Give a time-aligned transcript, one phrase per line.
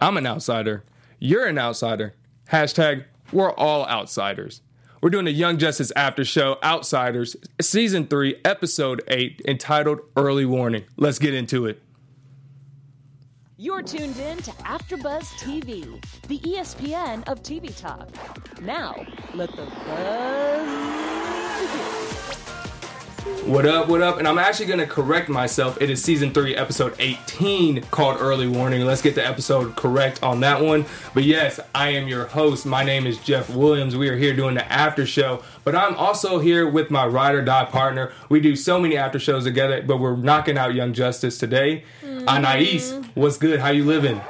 [0.00, 0.82] I'm an outsider.
[1.18, 2.14] You're an outsider.
[2.50, 4.62] Hashtag we're all outsiders.
[5.02, 10.84] We're doing a Young Justice After Show Outsiders, Season 3, Episode 8, entitled Early Warning.
[10.96, 11.80] Let's get into it.
[13.56, 18.08] You're tuned in to AfterBuzz TV, the ESPN of TV talk.
[18.62, 21.19] Now, let the buzz.
[23.44, 24.18] What up, what up?
[24.18, 25.80] And I'm actually going to correct myself.
[25.80, 28.84] It is season 3, episode 18, called Early Warning.
[28.84, 30.84] Let's get the episode correct on that one.
[31.14, 32.66] But yes, I am your host.
[32.66, 33.96] My name is Jeff Williams.
[33.96, 35.42] We are here doing the after show.
[35.64, 38.12] But I'm also here with my ride or die partner.
[38.28, 41.84] We do so many after shows together, but we're knocking out Young Justice today.
[42.04, 42.28] Mm-hmm.
[42.28, 43.58] Anais, what's good?
[43.58, 44.20] How you living?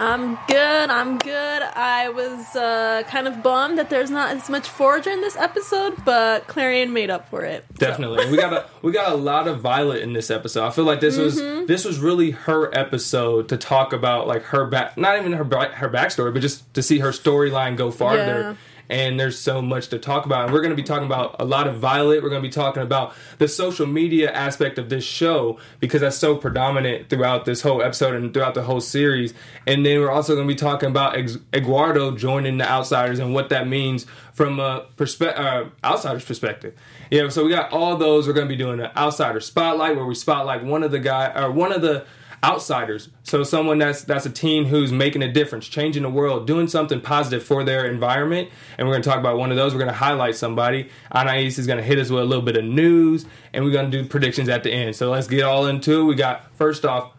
[0.00, 0.90] I'm good.
[0.90, 1.62] I'm good.
[1.62, 6.02] I was uh, kind of bummed that there's not as much Forager in this episode,
[6.06, 7.66] but Klarion made up for it.
[7.68, 7.86] so.
[7.86, 8.30] Definitely.
[8.30, 10.66] we got a we got a lot of Violet in this episode.
[10.66, 14.64] I feel like this was this was really her episode to talk about like her
[14.66, 18.40] back not even her her backstory, but just to see her storyline go farther.
[18.40, 18.54] Yeah.
[18.90, 20.44] And there's so much to talk about.
[20.44, 22.22] And we're going to be talking about a lot of Violet.
[22.22, 26.16] We're going to be talking about the social media aspect of this show because that's
[26.16, 29.32] so predominant throughout this whole episode and throughout the whole series.
[29.66, 31.16] And then we're also going to be talking about
[31.54, 36.74] Eduardo joining the Outsiders and what that means from a perspe- uh, outsider's perspective.
[37.10, 38.26] Yeah, so we got all those.
[38.26, 41.32] We're going to be doing an outsider spotlight where we spotlight one of the guy
[41.40, 42.06] or one of the
[42.42, 43.10] outsiders.
[43.22, 47.00] So someone that's that's a teen who's making a difference, changing the world, doing something
[47.00, 48.48] positive for their environment.
[48.78, 49.72] And we're going to talk about one of those.
[49.72, 50.88] We're going to highlight somebody.
[51.12, 53.90] Anais is going to hit us with a little bit of news, and we're going
[53.90, 54.96] to do predictions at the end.
[54.96, 56.04] So let's get all into it.
[56.04, 57.12] We got first off,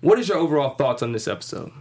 [0.00, 1.72] what is your overall thoughts on this episode?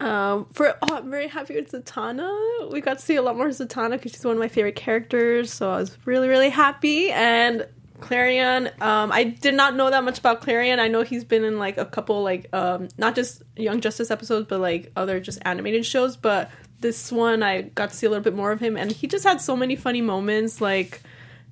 [0.00, 2.70] Um, for oh, I'm very happy with Zatanna.
[2.70, 5.52] We got to see a lot more Zatanna because she's one of my favorite characters.
[5.52, 7.10] So I was really, really happy.
[7.10, 7.66] And
[8.00, 10.78] Klarion, um, I did not know that much about Klarion.
[10.78, 14.46] I know he's been in like a couple like um, not just Young Justice episodes,
[14.48, 16.16] but like other just animated shows.
[16.16, 19.06] But this one, I got to see a little bit more of him, and he
[19.06, 20.60] just had so many funny moments.
[20.60, 21.02] Like.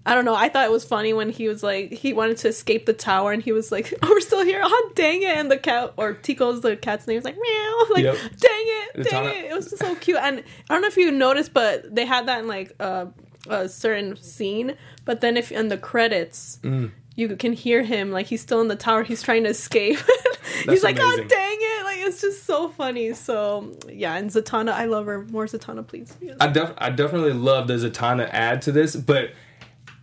[0.09, 0.37] I don't know.
[0.37, 3.33] I thought it was funny when he was like he wanted to escape the tower
[3.33, 4.61] and he was like, "Oh, we're still here!
[4.63, 8.05] Oh, dang it!" And the cat or Teekl's the cat's name was like, "Meow!" Like,
[8.05, 8.15] Yep.
[8.15, 9.37] dang it, dang it!
[9.47, 9.51] it.
[9.51, 10.19] It was so cute.
[10.23, 13.07] And I don't know if you noticed, but they had that in like uh,
[13.49, 14.77] a certain scene.
[15.05, 16.91] But then if in the credits, Mm.
[17.15, 19.03] you can hear him like he's still in the tower.
[19.03, 19.99] He's trying to escape.
[20.69, 21.25] he's like, amazing.
[21.25, 23.13] "Oh, dang it!" Like it's just so funny.
[23.15, 25.25] So yeah, and Zatanna, I love her.
[25.27, 26.17] More Zatanna, please.
[26.21, 26.35] Yeah.
[26.41, 29.31] I def- I definitely love the Zatanna add to this, but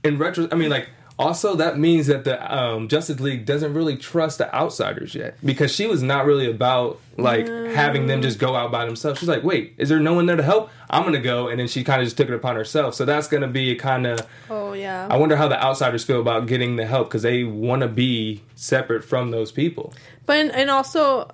[0.04, 0.90] in retro, I mean, like
[1.20, 5.74] also that means that the um, Justice League doesn't really trust the outsiders yet because
[5.74, 9.20] she was not really about like having them just go out by themselves.
[9.20, 10.72] She's like, wait, is there no one there to help?
[10.90, 12.96] I'm gonna go, and then she kind of just took it upon herself.
[12.96, 14.28] So that's gonna be kind of.
[14.50, 15.08] Oh yeah.
[15.10, 18.42] I wonder how the outsiders feel about getting the help because they want to be
[18.56, 19.94] separate from those people.
[20.26, 21.30] But and also,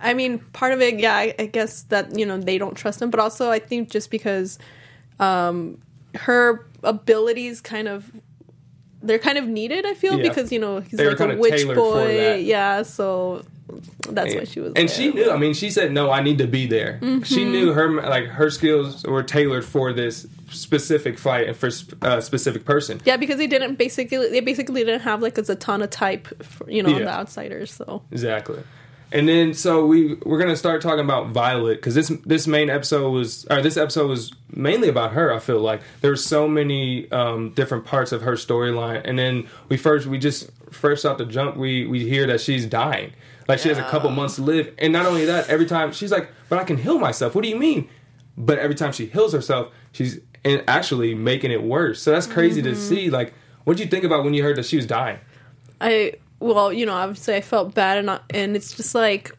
[0.00, 3.00] I mean, part of it, yeah, I, I guess that you know they don't trust
[3.00, 4.58] them, but also I think just because
[5.20, 5.80] um,
[6.14, 8.10] her abilities kind of
[9.02, 9.86] they're kind of needed.
[9.86, 10.28] I feel Yeah.
[10.28, 12.82] because you know he's They like a witch boy, yeah.
[12.82, 13.44] So
[14.08, 14.72] that's why she was.
[14.76, 14.96] and there.
[14.96, 17.08] she knew i mean she said no i need to be there she
[17.42, 17.52] Mm-hmm.
[17.52, 21.68] knew her like her skills were tailored for this specific fight and for
[22.00, 25.42] a uh, specific person Yeah, because they didn't basically they basically didn't have like a
[25.42, 27.70] Zatanna type, for, you know, on the outsiders.
[27.70, 28.62] So exactly
[29.12, 33.10] and then so we we're gonna start talking about violet because this this main episode
[33.10, 35.80] was or this episode was mainly about her i feel like.
[36.00, 39.02] There were so many um different parts of her storyline.
[39.04, 42.66] And then we first we just first off the jump we we hear that she's
[42.66, 43.12] dying.
[43.46, 44.74] Like she has a couple months to live.
[44.78, 47.34] And not only that every time she's like but i can heal myself.
[47.34, 47.88] What do you mean?
[48.36, 52.02] But every time she heals herself she's actually making it worse.
[52.02, 53.10] So that's crazy to see.
[53.10, 53.32] Like
[53.64, 55.18] what did you think about when you heard that she was dying?
[55.80, 59.32] I well, you know, obviously I felt bad, and and it's just like,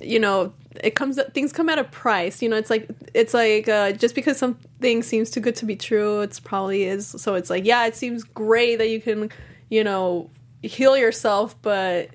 [0.00, 0.52] you know,
[0.82, 2.42] it comes things come at a price.
[2.42, 5.76] You know, it's like it's like uh, just because something seems too good to be
[5.76, 7.06] true, it's probably is.
[7.06, 9.30] So it's like, yeah, it seems great that you can,
[9.70, 10.30] you know,
[10.62, 12.08] heal yourself, but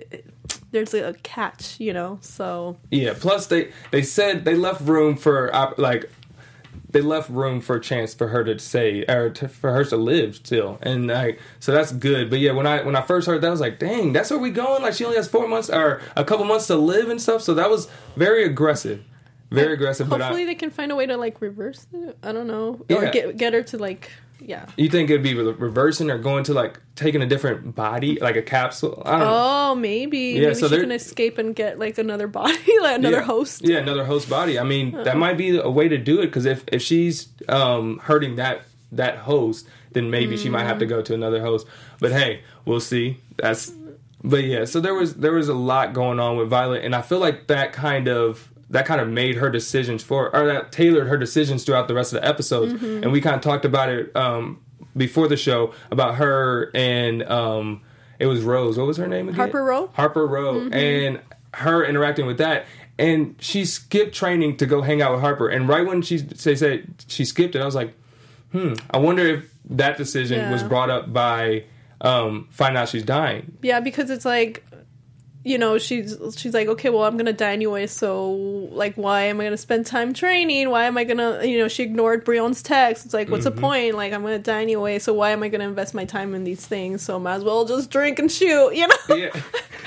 [0.72, 2.20] there's a catch, you know.
[2.22, 3.14] So Yeah.
[3.20, 6.10] Plus, they they said they left room for like
[6.90, 9.98] they left room for a chance for her to say or to, for her to
[9.98, 12.30] live still, and like so that's good.
[12.30, 14.40] But yeah, when I when I first heard that, I was like, dang, that's where
[14.40, 14.82] we going.
[14.82, 17.42] Like she only has four months or a couple months to live and stuff.
[17.42, 19.04] So that was very aggressive,
[19.52, 20.08] very aggressive.
[20.10, 22.18] But hopefully I, they can find a way to like reverse it.
[22.24, 22.98] I don't know, Yeah.
[22.98, 24.66] or get get her to like, yeah.
[24.78, 28.36] you think it'd be re- reversing or going to like taking a different body, like
[28.36, 29.02] a capsule?
[29.06, 29.28] I don't know.
[29.30, 30.18] Oh, maybe.
[30.18, 33.24] Yeah, maybe so she can escape and get like another body, like another yeah.
[33.24, 33.62] host.
[33.64, 34.60] Yeah, another host body.
[34.60, 38.00] I mean, that might be a way to do it because if if she's um,
[38.00, 38.62] hurting that
[38.92, 41.68] that host, then maybe she might have to go to another host.
[42.00, 43.18] But hey, we'll see.
[43.38, 43.72] That's
[44.24, 44.66] but yeah.
[44.66, 47.48] So there was there was a lot going on with Violet, and I feel like
[47.48, 51.64] that kind of that kind of made her decisions for or that tailored her decisions
[51.64, 52.74] throughout the rest of the episodes.
[52.74, 53.04] Mm-hmm.
[53.04, 54.60] and we kind of talked about it um
[54.96, 57.82] before the show about her and um
[58.20, 58.78] it was Rose.
[58.78, 59.38] What was her name again?
[59.38, 59.92] Harper Row?
[59.94, 60.68] Harper Row.
[60.72, 61.22] And
[61.54, 62.66] her interacting with that.
[62.98, 65.48] And she skipped training to go hang out with Harper.
[65.50, 67.94] And right when she say said she skipped it I was like
[68.52, 70.52] hmm I wonder if that decision Yeah.
[70.52, 71.64] was brought up by
[72.02, 73.58] um finding out she's dying.
[73.62, 74.64] Yeah, because it's like,
[75.48, 78.32] you know, she's she's like, okay, well, I'm gonna die anyway, so
[78.72, 80.70] like, why am I gonna spend time training?
[80.70, 83.06] Why am I gonna, you know, she ignored Brion's text.
[83.06, 83.56] It's like, what's Mm-hmm.
[83.56, 83.96] the point?
[83.96, 86.66] Like, I'm gonna die anyway, so why am I gonna invest my time in these
[86.66, 87.02] things?
[87.02, 89.30] So might as well just drink and shoot, you know, yeah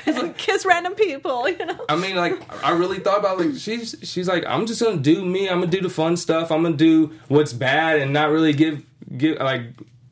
[0.38, 1.84] kiss random people, you know.
[1.88, 2.34] I mean, like,
[2.64, 5.48] I really thought about like she's she's like, I'm just gonna do me.
[5.48, 6.50] I'm gonna do the fun stuff.
[6.50, 8.84] I'm gonna do what's bad and not really give
[9.16, 9.62] give like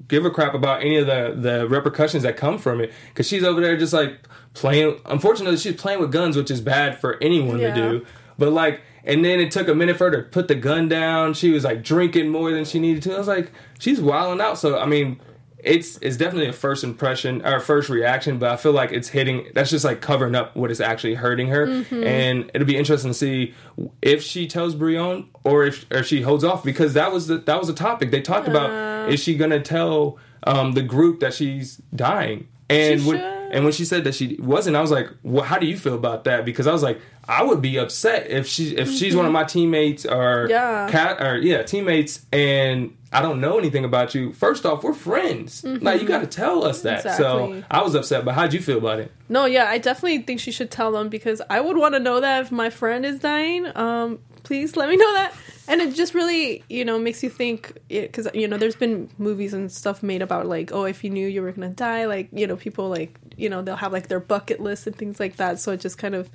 [0.09, 2.93] give a crap about any of the the repercussions that come from it.
[3.09, 4.19] Because she's over there just like
[4.55, 5.01] playing.
[5.07, 7.75] Unfortunately, she's playing with guns, which is bad for anyone Yeah.
[7.75, 8.07] to do.
[8.39, 11.35] But like, and then it took a minute for her to put the gun down.
[11.35, 13.15] She was like drinking more than she needed to.
[13.15, 14.59] I was like, she's wilding out.
[14.59, 15.21] So I mean.
[15.61, 19.49] It's it's definitely a first impression or first reaction, but I feel like it's hitting.
[19.55, 22.05] That's just like covering up what is actually hurting her, mm-hmm.
[22.05, 23.55] and it'll be interesting to see
[24.01, 27.59] if she tells Brion or if or she holds off because that was the that
[27.59, 28.71] was the topic they talked about.
[28.71, 32.49] Uh, Is she gonna tell um, the group that she's dying?
[32.71, 35.59] And She when, and when she said that she wasn't, I was like, well, how
[35.59, 36.45] do you feel about that?
[36.45, 39.45] Because I was like, I would be upset if she if she's one of my
[39.45, 40.89] teammates or Yeah.
[40.91, 44.33] cat or yeah teammates and I don't know anything about you.
[44.33, 45.65] First off, we're friends.
[45.65, 47.17] Like you got to tell us that.
[47.17, 49.13] So I was upset, but how'd you feel about it?
[49.29, 52.21] No, yeah, I definitely think she should tell them because I would want to know
[52.21, 53.67] that if my friend is dying.
[53.77, 55.35] Um, please let me know that.
[55.69, 59.53] And it just really, you know, makes you think because you know, there's been movies
[59.53, 62.47] and stuff made about like, oh, if you knew you were gonna die, like you
[62.47, 65.61] know, people like you know they'll have like their bucket list and things like that.
[65.61, 66.31] So it's just kind of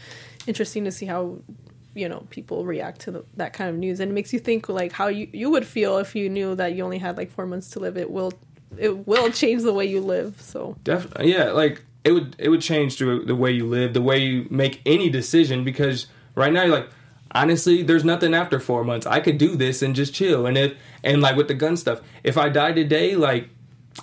[0.45, 1.39] interesting to see how
[1.93, 4.69] you know people react to the, that kind of news, and it makes you think
[4.69, 7.45] like how you you would feel if you knew that you only had like four
[7.45, 7.97] months to live.
[7.97, 8.33] It will
[8.77, 10.41] it will change the way you live.
[10.41, 11.51] So Definitely, yeah.
[11.51, 14.81] Like it would it would change through the way you live, the way you make
[14.85, 15.63] any decision.
[15.63, 16.89] Because right now you're like,
[17.31, 19.05] honestly, there's nothing after four months.
[19.05, 20.45] I could do this and just chill.
[20.45, 20.73] And if
[21.03, 23.49] and like with the gun stuff, if I die today, like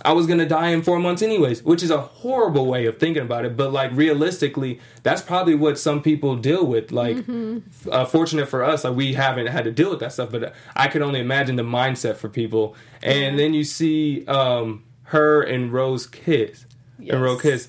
[0.04, 3.22] I was gonna die in four months anyways, which is a horrible way of thinking
[3.22, 3.56] about it.
[3.56, 6.92] But like realistically, that's probably what some people deal with.
[6.92, 10.30] Like, f- uh, fortunate for us, like we haven't had to deal with that stuff.
[10.30, 12.76] But I could only imagine the mindset for people.
[13.02, 16.66] And then you see um, her and Rose kiss,
[16.98, 17.68] and Rose kiss.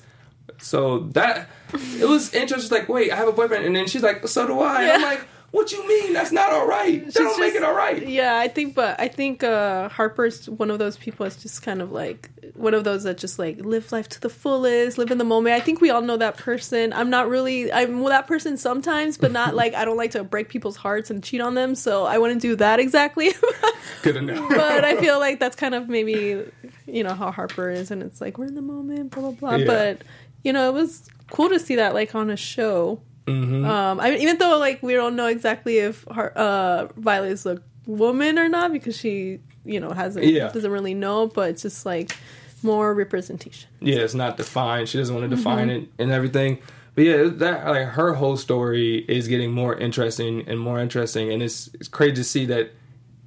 [0.58, 2.78] So that it was interesting.
[2.78, 4.82] Like, wait, I have a boyfriend, and then she's like, so do I.
[4.84, 6.14] And I'm like, what you mean?
[6.14, 7.04] That's not all right.
[7.04, 8.06] That She's don't make it all right.
[8.06, 11.82] Yeah, I think, but I think uh, Harper's one of those people that's just kind
[11.82, 15.18] of like one of those that just like live life to the fullest, live in
[15.18, 15.54] the moment.
[15.54, 16.94] I think we all know that person.
[16.94, 20.48] I'm not really, I'm that person sometimes, but not like I don't like to break
[20.48, 23.32] people's hearts and cheat on them, so I wouldn't do that exactly.
[24.02, 24.48] Good enough.
[24.48, 26.50] but I feel like that's kind of maybe
[26.86, 29.56] you know how Harper is, and it's like we're in the moment, blah blah blah.
[29.56, 29.66] Yeah.
[29.66, 30.02] But
[30.42, 33.02] you know, it was cool to see that like on a show.
[33.26, 33.64] Mm-hmm.
[33.64, 37.46] Um, I mean, even though like we don't know exactly if Har- uh, Violet is
[37.46, 40.48] a woman or not because she you know hasn't Yeah.
[40.48, 42.16] doesn't really know, but it's just like
[42.64, 43.68] more representation.
[43.80, 44.88] yeah, it's not defined.
[44.88, 45.82] She doesn't want to define Mm-hmm.
[45.84, 46.58] it and everything.
[46.94, 51.42] But yeah, that like her whole story is getting more interesting and more interesting, and
[51.42, 52.70] it's it's crazy to see that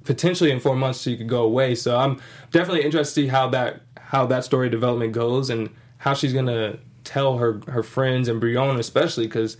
[0.04, 1.74] potentially in four months she could go away.
[1.74, 2.20] So I'm
[2.52, 5.68] definitely interested to see how that how that story development goes and
[5.98, 9.56] how she's gonna tell her her friends and Brianna especially because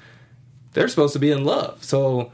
[0.76, 1.82] they're supposed to be in love.
[1.82, 2.30] So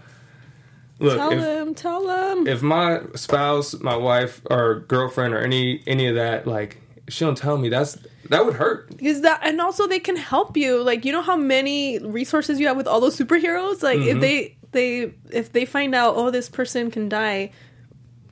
[0.99, 2.47] look, Tell if, them, tell them.
[2.49, 7.39] if my spouse, my wife, or girlfriend, or any any of that, like she don't
[7.39, 7.97] tell me, that's
[8.31, 8.89] that would hurt.
[8.97, 10.83] Because that, and also they can help you.
[10.83, 13.83] Like you know how many resources you have with all those superheroes.
[13.83, 14.17] Like Mm-hmm.
[14.17, 17.53] if they they if they find out, oh, this person can die,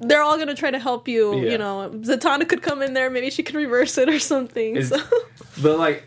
[0.00, 1.36] they're all gonna try to help you.
[1.40, 1.52] Yeah.
[1.52, 3.10] You know, Zatanna could come in there.
[3.10, 4.82] Maybe she could reverse it or something.
[4.84, 4.98] So.
[5.62, 6.04] But like,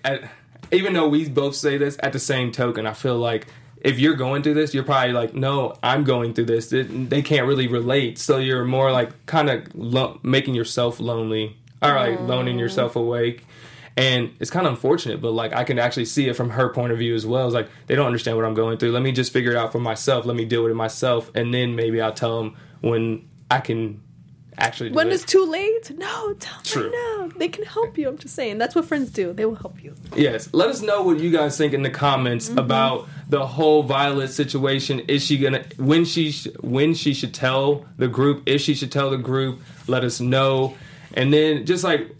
[0.72, 3.46] even though we both say this, at the same token, I feel like
[3.84, 6.72] if you're going through this, you're probably like, no, I'm going through this.
[6.74, 11.58] It- they can't really relate, so you're more like kind of lo- making yourself lonely,
[11.82, 13.46] or like loaning yourself awake.
[13.96, 16.92] And it's kind of unfortunate, but like I can actually see it from her point
[16.92, 17.46] of view as well.
[17.46, 18.92] It's like they don't understand what I'm going through.
[18.92, 20.26] Let me just figure it out for myself.
[20.26, 24.02] Let me deal with it myself, and then maybe I'll tell them when I can
[24.58, 24.90] actually.
[24.90, 25.14] Do when it.
[25.14, 26.84] it's too late, no, tell True.
[26.84, 27.30] them now.
[27.38, 28.08] They can help you.
[28.08, 28.58] I'm just saying.
[28.58, 29.34] That's what friends do.
[29.34, 29.96] They will help you.
[30.16, 30.50] Yes.
[30.54, 32.60] Let us know what you guys think in the comments mm-hmm.
[32.60, 35.00] about the whole Violet situation.
[35.02, 38.44] Is she gonna when she sh- when she should tell the group?
[38.46, 40.76] If she should tell the group, let us know.
[41.14, 42.16] And then just like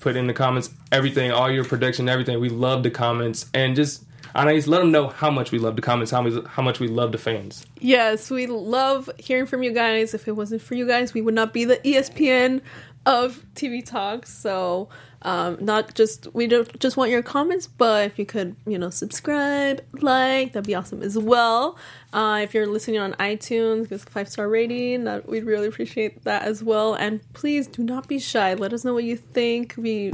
[0.00, 2.38] put in the comments everything, all your prediction, everything.
[2.40, 4.05] We love the comments and just
[4.36, 6.88] Anais, let them know how much we love the comments, how much, how much we
[6.88, 7.66] love the fans.
[7.80, 10.12] Yes, we love hearing from you guys.
[10.12, 12.60] If it wasn't for you guys, we would not be the ESPN
[13.06, 14.26] of TV Talk.
[14.26, 14.90] So,
[15.22, 18.90] um, not just we don't just want your comments, but if you could, you know,
[18.90, 21.78] subscribe, like, that'd be awesome as well.
[22.12, 25.04] Uh, if you're listening on iTunes, give us a five star rating.
[25.04, 26.94] That we'd really appreciate that as well.
[26.94, 28.52] And please do not be shy.
[28.54, 29.74] Let us know what you think.
[29.78, 30.12] We,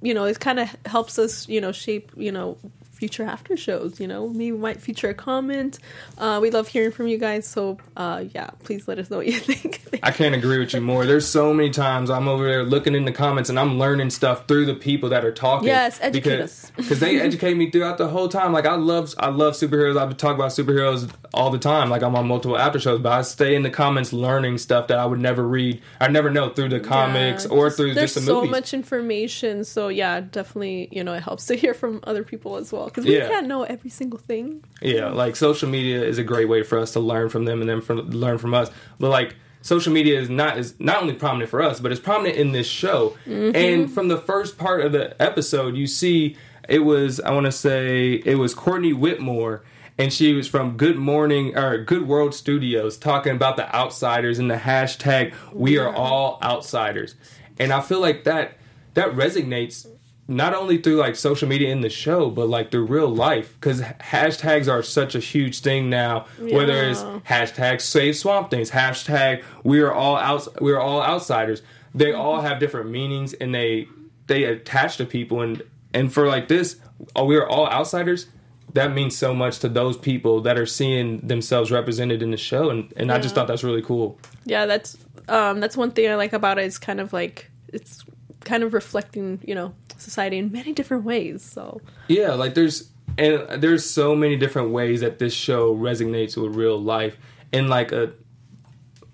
[0.00, 2.56] you know, it kind of helps us, you know, shape, you know,
[2.94, 4.00] future after shows.
[4.00, 5.78] You know, maybe we might feature a comment.
[6.16, 7.46] Uh, we love hearing from you guys.
[7.46, 9.80] So, uh, yeah, please let us know what you think.
[10.02, 11.06] I can't agree with you more.
[11.06, 14.46] There's so many times I'm over there looking in the comments and I'm learning stuff
[14.46, 15.68] through the people that are talking.
[15.68, 16.72] Yes, educate because, us.
[16.76, 18.52] Because they educate me throughout the whole time.
[18.52, 20.00] Like I love, I love superheroes.
[20.00, 21.90] I talk about superheroes all the time.
[21.90, 24.98] Like I'm on multiple after shows, but I stay in the comments learning stuff that
[24.98, 25.80] I would never read.
[26.00, 28.50] I never know through the comics Yeah, or through there's just the so movies.
[28.50, 29.64] much information.
[29.64, 33.04] So yeah, definitely, you know, it helps to hear from other people as well because
[33.04, 33.28] we Yeah.
[33.28, 34.62] can't know every single thing.
[34.80, 37.68] Yeah, like social media is a great way for us to learn from them and
[37.68, 38.70] then from learn from us.
[38.98, 42.36] But like social media is not is not only prominent for us, but it's prominent
[42.36, 43.16] in this show.
[43.26, 43.56] Mm-hmm.
[43.56, 46.36] And from the first part of the episode, you see
[46.68, 49.62] it was I want to say it was Courtney Whitmore
[49.96, 54.50] and she was from Good Morning or Good World Studios talking about the outsiders and
[54.50, 57.14] the hashtag we are all outsiders.
[57.60, 58.58] And I feel like that
[58.94, 59.86] that resonates
[60.26, 63.54] not only through like social media in the show, but like through real life.
[63.60, 66.26] Because hashtags are such a huge thing now.
[66.38, 67.20] Whether it's Yeah.
[67.28, 71.62] hashtag save swamp things, hashtag we are all outs we are all outsiders.
[71.94, 73.86] They all have different meanings and they
[74.26, 75.62] they attach to people and
[75.92, 76.76] and for like this,
[77.14, 78.26] oh, we are all outsiders.
[78.72, 82.70] That means so much to those people that are seeing themselves represented in the show,
[82.70, 84.18] and, and I just thought that's really cool.
[84.44, 84.96] Yeah, that's
[85.28, 86.62] um, that's one thing I like about it.
[86.64, 88.02] It's kind of like it's
[88.40, 89.72] kind of reflecting, you know,
[90.04, 91.42] society in many different ways.
[91.42, 96.54] So Yeah, like there's and there's so many different ways that this show resonates with
[96.54, 97.16] real life
[97.52, 98.12] in like a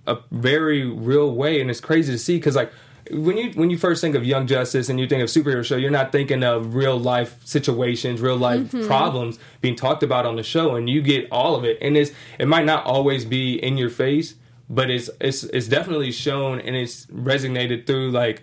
[0.07, 2.73] a very real way, and it's crazy to see because like
[3.11, 5.77] when you when you first think of Young Justice and you think of superhero show,
[5.77, 8.87] you're not thinking of real life situations, real life mm-hmm.
[8.87, 11.79] problems being talked about on the show, and you get all of it.
[11.81, 14.35] And it's it might not always be in your face,
[14.69, 18.43] but it's it's it's definitely shown and it's resonated through like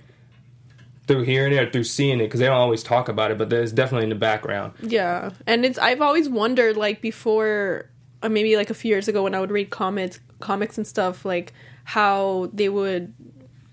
[1.07, 3.51] through hearing it or through seeing it because they don't always talk about it, but
[3.51, 4.73] it's definitely in the background.
[4.81, 7.89] yeah, and it's I've always wondered like before,
[8.21, 11.25] uh, maybe like a few years ago when I would read comics, comics and stuff,
[11.25, 11.53] like
[11.85, 13.13] how they would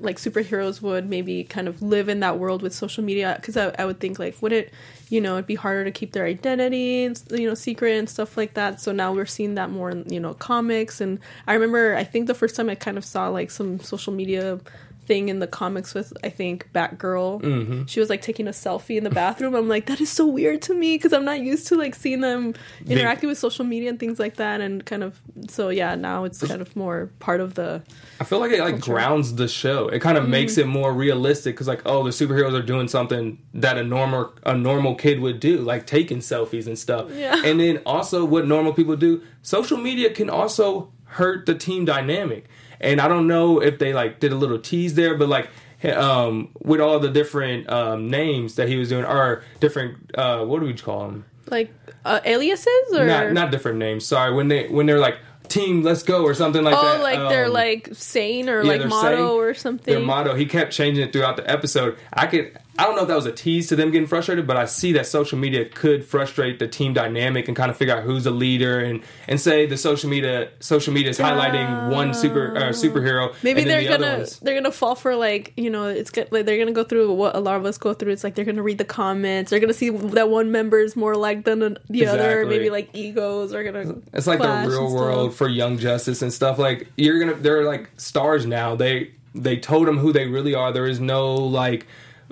[0.00, 3.74] like superheroes would maybe kind of live in that world with social media because I,
[3.78, 4.72] I would think like would it
[5.08, 8.54] you know it'd be harder to keep their identity you know secret and stuff like
[8.54, 12.04] that so now we're seeing that more in you know comics and i remember i
[12.04, 14.58] think the first time i kind of saw like some social media
[15.06, 17.42] thing in the comics with I think Batgirl.
[17.42, 17.84] Mm-hmm.
[17.86, 19.54] She was like taking a selfie in the bathroom.
[19.54, 22.20] I'm like, that is so weird to me because I'm not used to like seeing
[22.20, 22.54] them
[22.86, 24.60] interacting with social media and things like that.
[24.60, 27.82] And kind of so yeah, now it's kind of more part of the
[28.20, 29.88] I feel like it like grounds the show.
[29.88, 33.38] It kind of makes it more realistic because like oh the superheroes are doing something
[33.54, 37.10] that a normal a normal kid would do like taking selfies and stuff.
[37.14, 37.42] Yeah.
[37.44, 39.22] And then also what normal people do.
[39.42, 42.46] Social media can also hurt the team dynamic.
[42.84, 45.48] And I don't know if they like did a little tease there, but like
[45.96, 50.60] um with all the different um names that he was doing or different uh what
[50.60, 51.24] do we call them?
[51.50, 51.70] like
[52.04, 54.06] uh, aliases or Not not different names.
[54.06, 57.00] Sorry when they when they're like team let's go or something like oh that.
[57.00, 59.94] Oh, like they're like saying or yeah, like motto saying, or something.
[59.94, 60.34] their motto.
[60.34, 61.98] He kept changing it throughout the episode.
[62.12, 64.56] I could I don't know if that was a tease to them getting frustrated, but
[64.56, 68.02] I see that social media could frustrate the team dynamic and kind of figure out
[68.02, 72.56] who's the leader and and say the social media social media is highlighting one super
[72.56, 73.32] uh, superhero.
[73.44, 76.58] Maybe they're the gonna they're gonna fall for like you know it's good like they're
[76.58, 78.12] gonna go through what a lot of us go through.
[78.12, 79.50] It's like they're gonna read the comments.
[79.50, 82.44] They're gonna see that one member is more like than the other.
[82.44, 83.96] Maybe like egos are gonna.
[84.12, 84.92] It's like the real stuff.
[84.92, 86.58] world for Young Justice and stuff.
[86.58, 88.74] Like you're gonna, they're like stars now.
[88.74, 90.72] They they told them who they really are.
[90.72, 91.86] There is no like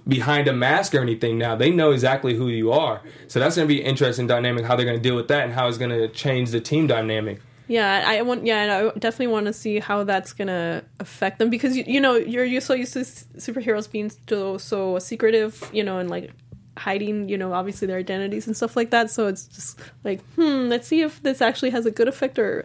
[0.07, 1.55] behind a mask or anything now.
[1.55, 3.01] They know exactly who you are.
[3.29, 5.69] So that's gonna be an interesting dynamic how they're gonna deal with that and how
[5.69, 7.41] it's gonna change the team dynamic.
[7.69, 8.45] Yeah, I want.
[8.45, 12.17] Yeah, I definitely want to see how that's gonna affect them because you, you know
[12.17, 16.33] you're you're so used to superheroes being so so secretive, you know, and like
[16.77, 19.11] hiding, you know, obviously their identities and stuff like that.
[19.11, 22.65] So it's just like, hmm, let's see if this actually has a good effect or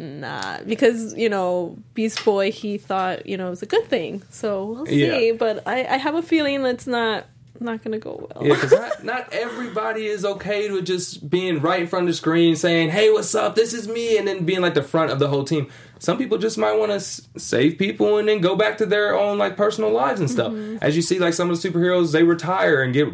[0.00, 0.66] not.
[0.66, 4.22] Because you know, Beast Boy, he thought you know it was a good thing.
[4.30, 5.28] So we'll see.
[5.28, 5.32] Yeah.
[5.32, 7.26] But I I have a feeling that's not
[7.60, 8.46] not gonna go well.
[8.46, 12.14] Yeah, because not, not everybody is okay with just being right in front of the
[12.14, 13.54] screen saying, hey, what's up?
[13.54, 14.16] This is me.
[14.16, 15.68] And then being like the front of the whole team.
[15.98, 19.14] Some people just might want to s- save people and then go back to their
[19.14, 20.52] own like personal lives and stuff.
[20.52, 20.78] Mm-hmm.
[20.80, 23.08] As you see, like some of the superheroes, they retire and get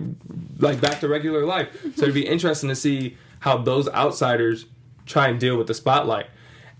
[0.60, 1.68] like back to regular life.
[1.96, 4.66] So it'd be interesting to see how those outsiders
[5.04, 6.26] try and deal with the spotlight.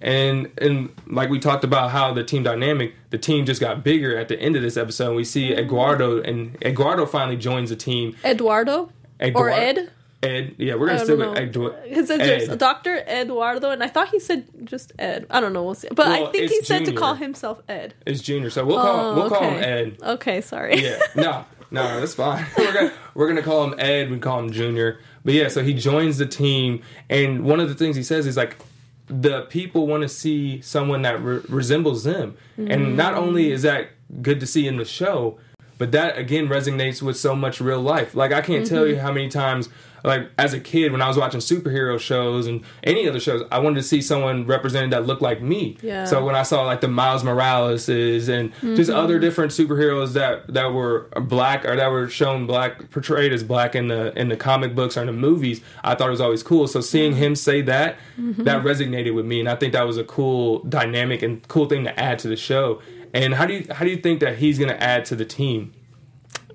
[0.01, 4.17] And and like we talked about how the team dynamic, the team just got bigger
[4.17, 5.15] at the end of this episode.
[5.15, 5.61] We see mm-hmm.
[5.61, 8.17] Eduardo and Eduardo finally joins the team.
[8.25, 8.91] Eduardo
[9.35, 9.91] or Ed.
[10.23, 11.31] Ed, yeah, we're gonna know.
[11.31, 11.81] with Eduardo.
[11.87, 15.27] His there's Doctor Eduardo, and I thought he said just Ed.
[15.31, 15.63] I don't know.
[15.63, 15.89] We'll see.
[15.95, 17.95] But I think he said to call himself Ed.
[18.07, 19.55] It's Junior, so we'll call Oh, we'll call him.
[19.55, 19.99] Oh, Ed.
[20.03, 20.83] Okay, sorry.
[20.83, 22.47] Yeah, no, no, that's fine.
[22.59, 24.11] we're gonna we're gonna call him Ed.
[24.11, 25.01] We call him Junior.
[25.25, 28.37] But yeah, so he joins the team, and one of the things he says is
[28.37, 28.57] like,
[29.07, 32.97] the people want to see someone that re- resembles them, and mm-hmm.
[32.97, 33.89] not only is that
[34.23, 35.39] good to see in the show,
[35.79, 38.15] but that again resonates with so much real life.
[38.15, 39.03] Like I can't tell you mm-hmm.
[39.07, 39.69] how many times.
[40.05, 43.59] Like as a kid, when I was watching superhero shows and any other shows, I
[43.59, 45.79] wanted to see someone represented that looked like me.
[45.83, 46.05] Yeah.
[46.05, 48.99] So when I saw like the Miles Moraleses and just Mm-hmm.
[48.99, 53.75] other different superheroes that that were black or that were shown black portrayed as black
[53.75, 56.43] in the in the comic books or in the movies, I thought it was always
[56.43, 56.69] cool.
[56.69, 58.45] So seeing him say that Mm-hmm.
[58.45, 61.85] that resonated with me, and I think that was a cool dynamic and cool thing
[61.85, 62.81] to add to the show.
[63.13, 65.25] And how do you how do you think that he's going to add to the
[65.25, 65.73] team,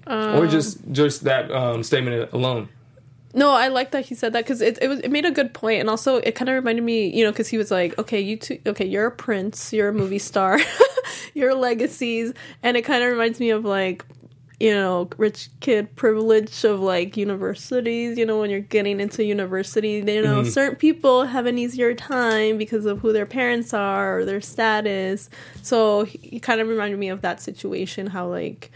[0.08, 2.70] Um, or just just that um, statement alone?
[3.34, 5.54] No, I like that he said that because it it, was, it made a good
[5.54, 8.20] point, and also it kind of reminded me, you know, because he was like, okay,
[8.20, 10.60] you two, okay, you're a prince, you're a movie star,
[11.34, 12.34] you're legacies,
[12.64, 14.04] and it kind of reminds me of like,
[14.60, 18.18] you know, rich kid privilege of like universities.
[18.18, 22.58] You know, when you're getting into university, you know, certain people have an easier time
[22.58, 25.30] because of who their parents are or their status.
[25.62, 28.72] So he, he kind of reminded me of that situation, how like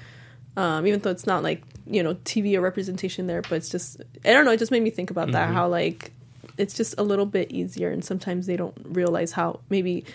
[0.58, 4.02] um, even though it's not like you know TV or representation there, but it's just
[4.24, 4.52] I don't know.
[4.52, 5.54] It just made me think about that.
[5.54, 6.12] How like
[6.58, 10.06] it's just a little bit easier, and sometimes they don't realize how maybe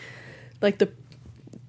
[0.61, 0.91] like the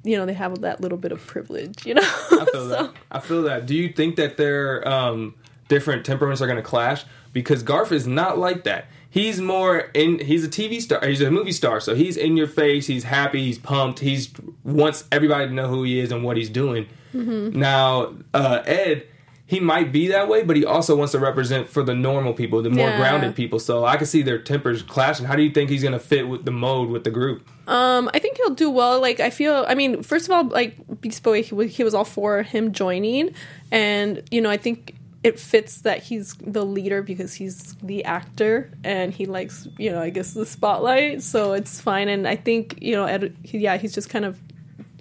[0.03, 1.86] you know they have that little bit of privilege.
[1.86, 2.91] You know, I feel that.
[3.12, 3.65] I feel that.
[3.65, 5.36] Do you think that their um,
[5.67, 7.05] different temperaments are going to clash?
[7.34, 8.88] Because Garth is not like that.
[9.10, 10.20] He's more in.
[10.20, 11.05] He's a TV star.
[11.05, 11.79] He's a movie star.
[11.81, 12.88] So he's in your face.
[12.88, 13.43] He's happy.
[13.43, 14.00] He's pumped.
[14.00, 14.29] He's
[14.63, 16.88] wants everybody to know who he is and what he's doing.
[17.13, 19.06] Now, uh, Ed.
[19.52, 22.62] He might be that way, but he also wants to represent for the normal people,
[22.62, 22.98] the more Yeah.
[22.98, 23.60] grounded people.
[23.60, 25.26] So I can see their tempers clashing.
[25.26, 27.46] How do you think he's going to fit with the mode with the group?
[27.68, 29.02] Um, I think he'll do well.
[29.02, 31.94] Like, I feel, I mean, first of all, like Beast Boy, he, wa- he was
[31.94, 33.34] all for him joining,
[33.72, 38.72] and you know, I think it fits that he's the leader because he's the actor
[38.86, 41.22] and he likes, you know, I guess the spotlight.
[41.24, 44.40] So it's fine, and I think you know, Ed, he, yeah, he's just kind of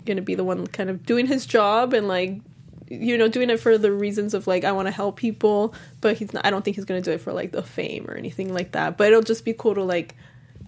[0.06, 2.40] gonna be the one kind of doing his job and like
[2.90, 6.16] you know doing it for the reasons of like I want to help people, but
[6.16, 6.44] he's not.
[6.44, 8.98] I don't think he's gonna do it for like the fame or anything like that.
[8.98, 10.16] But it'll just be cool to like.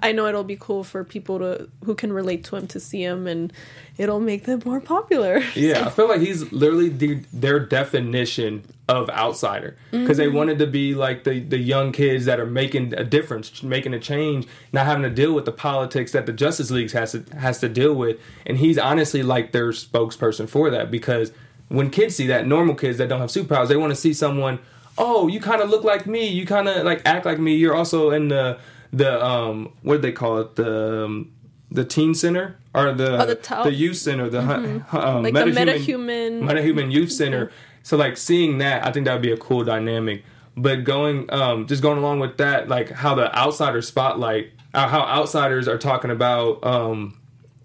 [0.05, 3.03] I know it'll be cool for people to who can relate to him to see
[3.03, 3.53] him, and
[3.99, 5.43] it'll make them more popular.
[5.55, 10.37] Yeah, I feel like he's literally the, their definition of outsider because they mm-hmm.
[10.37, 14.01] wanted to be like the the young kids that are making a difference, making a
[14.01, 17.59] change, not having to deal with the politics that the Justice League has to has
[17.61, 18.19] to deal with.
[18.47, 21.33] And he's honestly like their spokesperson for that because
[21.73, 24.59] when kids see that, normal kids that don't have superpowers, they want to see someone.
[24.99, 26.29] Oh, you kind of look like me.
[26.29, 27.55] You kind of like act like me.
[27.57, 28.59] You're also in the
[28.93, 31.33] the um what do they call it the um,
[31.71, 35.41] the teen center or the Oh, the the youth center the hu- um, Like the
[35.57, 37.51] metahuman- metahuman youth center
[37.83, 40.25] so like seeing that i think that would be a cool dynamic
[40.59, 45.01] but going um just going along with that like how the outsider spotlight uh, how
[45.01, 47.19] outsiders are talking about um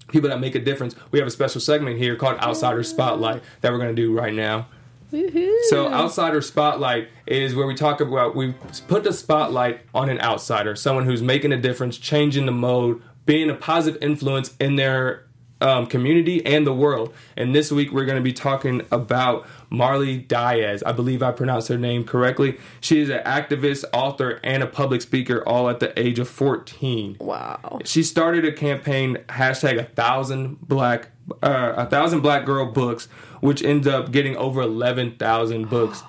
[0.08, 3.72] people that make a difference we have a special segment here called outsider spotlight that
[3.72, 4.68] we're going to do right now
[5.12, 5.56] Woohoo.
[5.70, 8.54] so outsider spotlight is where we talk about we
[8.88, 13.50] put the spotlight on an outsider, someone who's making a difference, changing the mode, being
[13.50, 15.27] a positive influence in their
[15.62, 17.14] um, community and the world.
[17.36, 20.84] And this week we're going to be talking about Marley Dias.
[20.86, 22.58] I believe I pronounced her name correctly.
[22.80, 27.18] She is an activist, author, and a public speaker, all at the age of 14
[27.20, 27.80] wow.
[27.86, 31.10] she started a campaign hashtag a thousand black
[31.44, 33.08] uh, a thousand black girl books
[33.42, 36.04] which ends up getting over 11,000 books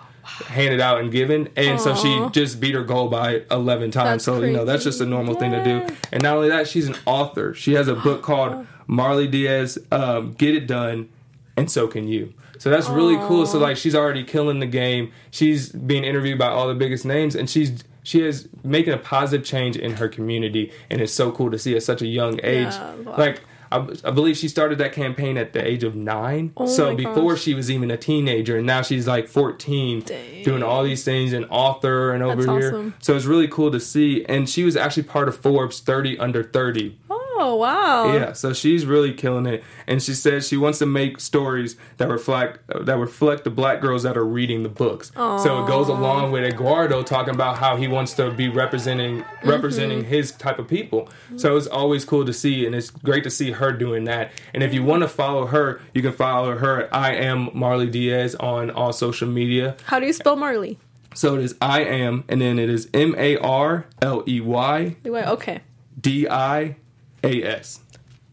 [0.46, 1.48] handed out and given.
[1.56, 4.04] And so she just beat her goal by 11 times.
[4.04, 5.94] That's so you know that's just a normal thing to do.
[6.12, 7.54] and not only that she's an author.
[7.54, 11.08] She has a book called marley dias um, get it done
[11.56, 15.12] and so can you so that's really cool so like she's already killing the game
[15.30, 19.46] she's being interviewed by all the biggest names and she's she is making a positive
[19.46, 22.72] change in her community and it's so cool to see at such a young age
[22.72, 23.14] Yeah, wow.
[23.16, 26.90] like I, I believe she started that campaign at the age of nine so Oh
[26.92, 27.42] my before gosh.
[27.42, 30.42] she was even a teenager and now she's like 14 Dang.
[30.42, 32.94] doing all these things and author and over That's here awesome.
[33.00, 36.42] so it's really cool to see and she was actually part of forbes 30 under
[36.42, 38.12] 30 Oh, Oh wow.
[38.12, 42.08] Yeah, so she's really killing it, and she says she wants to make stories that
[42.08, 45.12] reflect that reflect the black girls that are reading the books.
[45.14, 49.48] So it goes along with Eduardo talking about how he wants to be representing mm-hmm.
[49.48, 51.08] representing his type of people.
[51.36, 54.32] So it's always cool to see, and it's great to see her doing that.
[54.52, 54.90] And if you mm-hmm.
[54.90, 58.92] want to follow her, you can follow her at I am Marley Dias on all
[58.92, 59.76] social media.
[59.84, 60.78] How do you spell Marley?
[61.14, 64.96] So it is I am, and then it is M A R L E Y
[65.04, 65.60] Okay.
[66.00, 66.76] D I
[67.24, 67.80] A S.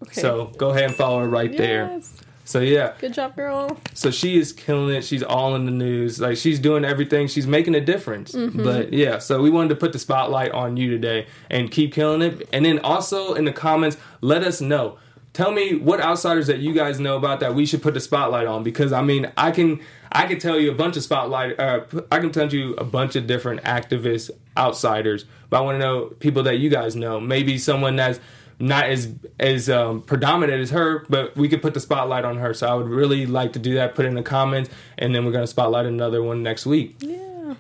[0.04, 0.22] Okay.
[0.22, 2.02] So go ahead and follow her right there.
[2.48, 3.76] So yeah, Good job, girl.
[3.96, 5.04] so she is killing it.
[5.04, 6.20] She's all in the news.
[6.22, 7.28] Like she's doing everything.
[7.28, 8.34] She's making a difference.
[8.34, 8.64] Mm-hmm.
[8.64, 12.22] But yeah, so we wanted to put the spotlight on you today and keep killing
[12.22, 12.48] it.
[12.54, 15.00] And then also in the comments, let us know.
[15.34, 18.46] Tell me what outsiders that you guys know about that we should put the spotlight
[18.48, 21.82] on because I mean I can I can tell you a bunch of spotlight uh,
[22.10, 26.06] I can tell you a bunch of different activists outsiders but I want to know
[26.20, 28.22] people that you guys know maybe someone that's
[28.60, 32.54] not as as um, predominant as her, but we could put the spotlight on her.
[32.54, 33.96] So I would really like to do that.
[33.96, 36.96] Put it in the comments, and then we're gonna spotlight another one next week.
[37.00, 37.56] Yeah.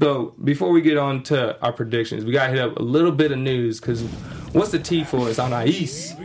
[0.00, 3.32] So before we get on to our predictions, we gotta hit up a little bit
[3.32, 4.02] of news because
[4.52, 6.16] what's the T for us Anais?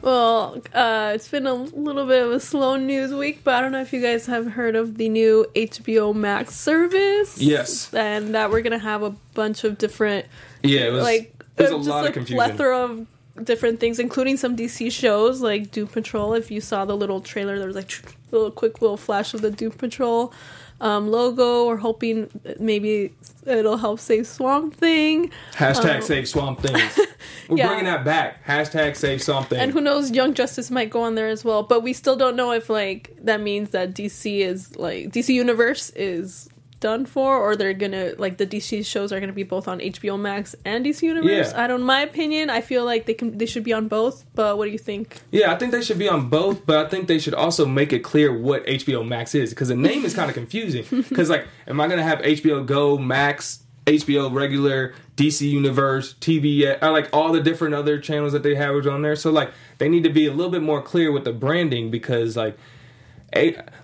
[0.00, 3.70] Well, uh, it's been a little bit of a slow news week, but I don't
[3.70, 7.40] know if you guys have heard of the new HBO Max service.
[7.40, 7.92] Yes.
[7.94, 10.26] And that we're gonna have a bunch of different
[10.64, 12.36] Yeah, it was like there's a just lot like of confusion.
[12.36, 13.06] plethora of
[13.44, 16.34] different things, including some DC shows like Doom Patrol.
[16.34, 19.40] If you saw the little trailer, there was like a little quick little flash of
[19.42, 20.32] the Doom Patrol
[20.80, 21.66] um, logo.
[21.66, 23.12] We're hoping maybe
[23.46, 25.30] it'll help save Swamp Thing.
[25.54, 26.98] Hashtag Um, save Swamp Things.
[27.48, 27.68] We're Yeah.
[27.68, 28.44] bringing that back.
[28.44, 29.58] Hashtag save something.
[29.58, 31.62] And who knows, Young Justice might go on there as well.
[31.62, 35.90] But we still don't know if like that means that DC is like DC Universe
[35.90, 36.48] is
[36.82, 40.20] done for, or they're gonna like the DC shows are gonna be both on HBO
[40.20, 41.52] Max and DC Universe.
[41.52, 41.64] Yeah.
[41.64, 41.82] I don't.
[41.82, 44.26] My opinion, I feel like they can they should be on both.
[44.34, 45.22] But what do you think?
[45.30, 47.94] Yeah, I think they should be on both, but I think they should also make
[47.94, 50.84] it clear what HBO Max is because the name is kind of confusing.
[51.12, 56.86] Because like, am I gonna have HBO Go, Max, HBO regular, DC Universe, TBS, or
[56.86, 59.16] uh, like all the different other channels that they have on there?
[59.16, 62.36] So like, they need to be a little bit more clear with the branding because
[62.36, 62.56] like.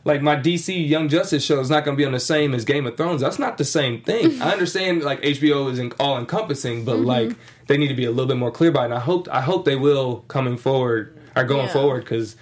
[0.05, 2.65] Like my DC Young Justice show is not going to be on the same as
[2.65, 3.21] Game of Thrones.
[3.21, 4.41] That's not the same thing.
[4.43, 7.05] I understand like HBO is all encompassing, but mm-hmm.
[7.05, 8.87] like they need to be a little bit more clear by it.
[8.87, 11.73] And I hope I hope they will coming forward or going Yeah.
[11.73, 12.37] forward because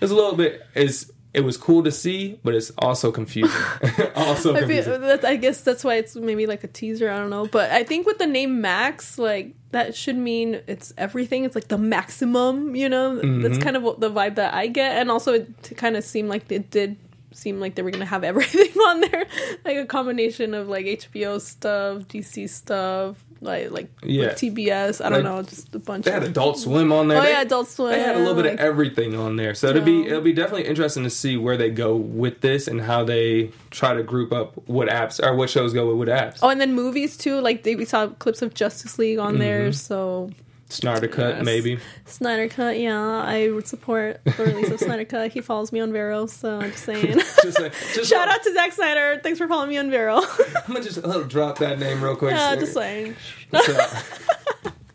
[0.00, 3.60] it's a little bit it's it was cool to see, but it's also confusing.
[4.14, 5.24] also I feel confusing.
[5.24, 7.10] I guess that's why it's maybe like a teaser.
[7.10, 10.92] I don't know, but I think with the name Max, like that should mean it's
[10.98, 11.44] everything.
[11.44, 13.16] It's like the maximum, you know.
[13.16, 13.62] That's mm-hmm.
[13.62, 16.50] kind of what the vibe that I get, and also it kind of seemed like
[16.52, 16.96] it did
[17.32, 19.26] seem like they were gonna have everything on there,
[19.64, 24.28] like a combination of like HBO stuff, DC stuff, like like Yeah.
[24.28, 25.04] with TBS.
[25.04, 26.04] I don't Like, know, just a bunch.
[26.04, 27.18] They had of Adult Swim on there.
[27.18, 27.90] Oh They- yeah, Adult Swim.
[27.92, 30.32] They had a little bit like- of everything on there, so it'll be it'll be
[30.32, 34.32] definitely interesting to see where they go with this and how they try to group
[34.32, 36.38] up what apps or what shows go with what apps.
[36.42, 37.40] Oh, and then movies too.
[37.40, 39.72] Like they, we saw clips of Justice League on there, Mm-hmm.
[39.72, 40.30] so
[40.72, 41.44] Snyder cut Yes.
[41.44, 41.78] maybe.
[42.06, 45.32] Snyder Cut, yeah, I would support the release of Snyder Cut.
[45.32, 47.18] He follows me on Vero, so I'm just saying.
[47.42, 49.20] Just, like, just Shout out to Zack Snyder.
[49.22, 50.16] Thanks for following me on Vero.
[50.66, 52.32] I'm gonna just uh, drop that name real quick.
[52.32, 53.14] yeah, just saying.
[53.52, 53.76] So,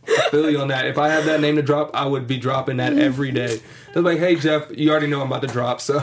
[0.10, 0.86] I feel you on that.
[0.86, 3.60] If I had that name to drop, I would be dropping that every day.
[3.94, 6.00] They're like, "Hey Jeff, you already know I'm about to drop," so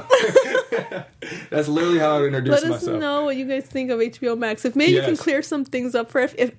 [1.50, 2.70] that's literally how I introduce myself.
[2.70, 3.00] Let us myself.
[3.00, 4.64] know what you guys think of HBO Max.
[4.64, 6.52] If maybe you can clear some things up for if, if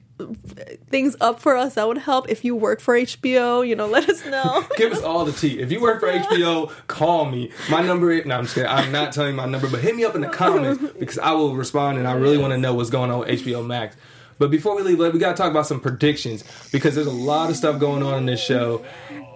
[0.87, 2.29] things up for us, that would help.
[2.29, 4.65] If you work for HBO, you know, let us know.
[4.77, 5.59] Give us all the tea.
[5.59, 7.51] If you work for HBO, call me.
[7.69, 8.69] My number is no, I'm just kidding.
[8.69, 11.31] I'm not telling you my number, but hit me up in the comments because I
[11.33, 13.95] will respond and I really want to know what's going on with HBO Max.
[14.37, 17.49] But before we leave, we got to talk about some predictions because there's a lot
[17.49, 18.85] of stuff going on in this show.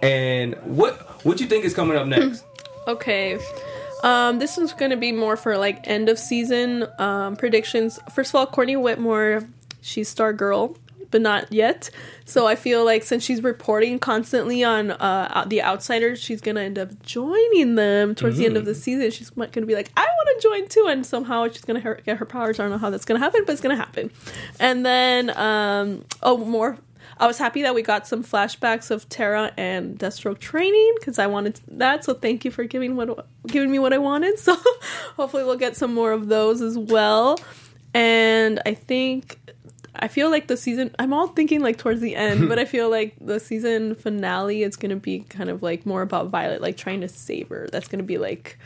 [0.02, 2.44] And what what you think is coming up next?
[2.86, 3.38] Okay.
[4.02, 7.98] Um, this one's going to be more for like end of season um, predictions.
[8.12, 9.48] First of all, Courtney Whitmore,
[9.80, 10.76] she's Star Girl,
[11.10, 11.90] but not yet.
[12.24, 16.62] So I feel like since she's reporting constantly on uh, The Outsiders, she's going to
[16.62, 19.10] end up joining them towards the end of the season.
[19.10, 20.86] She's going to be like, I want to join too.
[20.88, 22.60] And somehow she's going to get her powers.
[22.60, 24.10] I don't know how that's going to happen, but it's going to happen.
[24.60, 26.78] And then, um, oh, more
[27.20, 31.26] I was happy that we got some flashbacks of Terra and Deathstroke training because I
[31.26, 32.02] wanted that.
[32.02, 34.38] So thank you for giving what giving me what I wanted.
[34.40, 34.56] So
[35.16, 37.38] hopefully we'll get some more of those as well.
[37.92, 39.38] And I think
[39.94, 40.94] I feel like the season.
[40.98, 44.76] I'm all thinking like towards the end, but I feel like the season finale is
[44.76, 47.68] gonna be kind of like more about Violet, like trying to save her.
[47.70, 48.58] That's gonna be like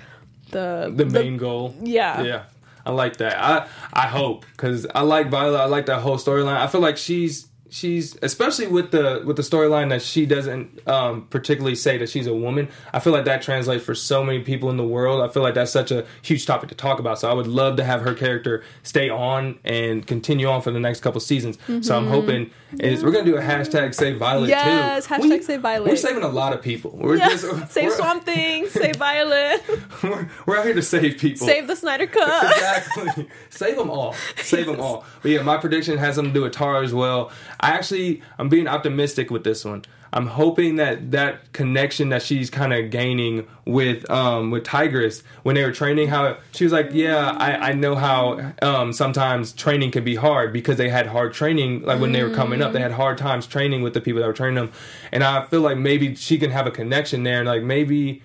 [0.52, 1.74] the The main goal.
[1.82, 2.44] yeah Yeah,
[2.86, 3.36] I like that.
[3.36, 5.58] I I hope because I like Violet.
[5.58, 6.56] I like that whole storyline.
[6.56, 11.26] I feel like she's she's especially with the with the storyline that she doesn't um,
[11.28, 12.68] particularly say that she's a woman.
[12.92, 15.28] I feel like that translates for so many people in the world.
[15.28, 17.18] I feel like that's such a huge topic to talk about.
[17.18, 20.78] So I would love to have her character stay on and continue on for the
[20.78, 21.58] next couple seasons.
[21.84, 25.14] So I'm hoping is we're gonna do a hashtag Save Violet Yes, too.
[25.14, 25.88] hashtag Save Violet.
[25.90, 26.90] We're saving a lot of people.
[26.96, 27.30] We're Yeah.
[27.30, 28.68] just- Save we're- Swamp Thing.
[28.68, 29.62] Save Violet.
[30.02, 31.46] We're, we're out here to save people.
[31.46, 32.44] Save the Snyder Cut.
[32.52, 33.28] exactly.
[33.50, 34.14] Save them all.
[34.42, 35.04] Save them all.
[35.22, 37.30] But yeah, my prediction has something to do with Terra as well.
[37.60, 39.84] I actually, I'm being optimistic with this one.
[40.14, 45.56] I'm hoping that that connection that she's kind of gaining with um with Tigress when
[45.56, 49.90] they were training, how she was like, yeah, I, I know how um sometimes training
[49.90, 52.80] can be hard because they had hard training like when they were coming up, they
[52.80, 54.72] had hard times training with the people that were training them,
[55.12, 58.22] and I feel like maybe she can have a connection there, and like maybe.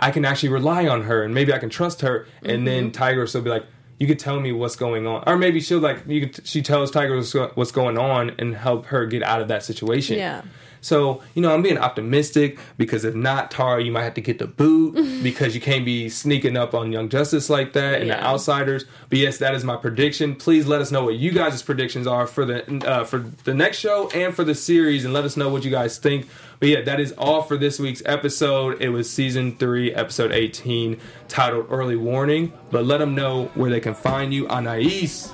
[0.00, 2.28] I can actually rely on her and maybe I can trust her.
[2.44, 3.66] And then Tigress will be like,
[3.98, 6.28] you could tell me what's going on, or maybe she'll like you.
[6.28, 10.16] Could, she tells Tigress what's going on and help her get out of that situation.
[10.16, 10.42] Yeah.
[10.80, 14.38] So you know, I'm being optimistic because if not, Terra, you might have to get
[14.38, 18.22] the boot because you can't be sneaking up on Young Justice like that and the
[18.22, 18.84] outsiders.
[19.08, 20.34] But yes, that is my prediction.
[20.34, 23.78] Please let us know what you guys' predictions are for the uh, for the next
[23.78, 26.28] show and for the series, and let us know what you guys think.
[26.60, 28.82] But yeah, that is all for this week's episode.
[28.82, 33.80] It was season three, episode 18, titled "Early Warning." But let them know where they
[33.80, 35.30] can find you, on Anais.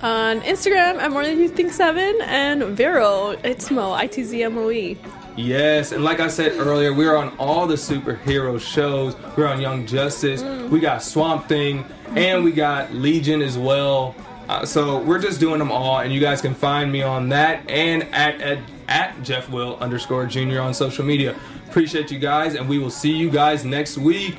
[0.00, 4.44] On Instagram, I'm more than you think seven, and Vero, it's Mo, I T Z
[4.44, 4.96] M O E.
[5.36, 9.16] Yes, and like I said earlier, we're on all the superhero shows.
[9.36, 10.42] We're on Young Justice.
[10.70, 11.84] We got Swamp Thing,
[12.14, 14.14] and we got Legion as well.
[14.48, 17.68] Uh, so we're just doing them all, and you guys can find me on that
[17.68, 21.36] and at at, at Jeff Will underscore Junior on social media.
[21.68, 24.38] Appreciate you guys, and we will see you guys next week.